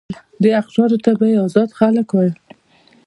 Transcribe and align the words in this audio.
دې 0.41 0.49
اقشارو 0.61 0.97
ته 1.05 1.11
به 1.19 1.25
یې 1.31 1.37
آزاد 1.45 1.69
خلک 1.79 2.07
ویل. 2.11 2.33